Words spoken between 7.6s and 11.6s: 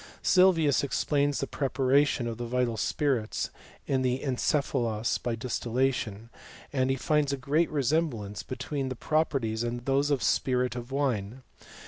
resemblance between their properties. and those of spirit of wine.